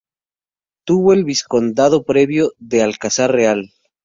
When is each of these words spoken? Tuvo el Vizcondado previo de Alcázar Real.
Tuvo 0.83 1.13
el 1.13 1.23
Vizcondado 1.25 2.03
previo 2.05 2.53
de 2.57 2.81
Alcázar 2.81 3.31
Real. 3.31 3.69